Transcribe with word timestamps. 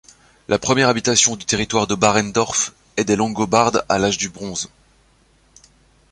La 0.47 0.57
première 0.57 0.89
habitation 0.89 1.35
du 1.35 1.45
territoire 1.45 1.85
de 1.85 1.93
Barendorf 1.93 2.73
est 2.97 3.03
des 3.03 3.15
Langobards 3.15 3.83
à 3.87 3.99
l'âge 3.99 4.17
du 4.17 4.29
bronze. 4.29 4.67